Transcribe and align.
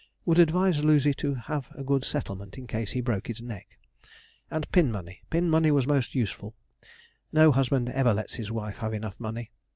Would 0.25 0.39
advise 0.39 0.83
Lucy 0.83 1.13
to 1.21 1.35
have 1.35 1.67
a 1.75 1.83
good 1.83 2.03
settlement, 2.03 2.57
in 2.57 2.65
case 2.65 2.89
he 2.89 3.01
broke 3.01 3.27
his 3.27 3.39
neck. 3.39 3.77
And 4.49 4.67
pin 4.71 4.91
money! 4.91 5.21
pin 5.29 5.47
money 5.47 5.69
was 5.69 5.85
most 5.85 6.15
useful! 6.15 6.55
no 7.31 7.51
husband 7.51 7.87
ever 7.87 8.11
let 8.11 8.31
his 8.31 8.51
wife 8.51 8.79
have 8.79 8.95
enough 8.95 9.19
money. 9.19 9.51